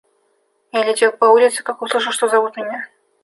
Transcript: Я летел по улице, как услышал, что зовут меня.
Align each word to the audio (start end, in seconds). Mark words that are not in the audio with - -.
Я 0.71 0.83
летел 0.83 1.11
по 1.11 1.25
улице, 1.25 1.61
как 1.61 1.83
услышал, 1.83 2.11
что 2.11 2.27
зовут 2.27 2.57
меня. 2.57 2.89